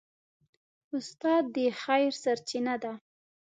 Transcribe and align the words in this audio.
استاد 0.95 1.43
د 1.55 1.57
خیر 1.81 2.11
سرچینه 2.23 2.75
ده. 2.83 2.93